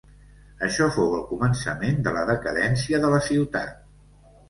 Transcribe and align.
Això 0.67 0.87
fou 0.95 1.13
el 1.17 1.21
començament 1.35 2.01
de 2.09 2.17
la 2.19 2.25
decadència 2.33 3.05
de 3.07 3.15
la 3.19 3.25
ciutat. 3.31 3.81